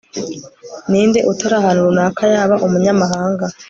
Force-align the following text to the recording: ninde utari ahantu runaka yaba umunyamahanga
ninde 0.89 1.19
utari 1.31 1.55
ahantu 1.57 1.81
runaka 1.87 2.23
yaba 2.33 2.55
umunyamahanga 2.65 3.45